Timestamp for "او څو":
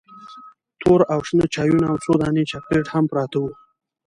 1.91-2.11